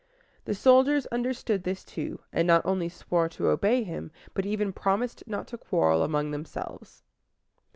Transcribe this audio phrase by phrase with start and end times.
[0.45, 5.21] The soldiers understood this too, and not only swore to obey him, but even promised
[5.27, 7.03] not to quarrel among themselves.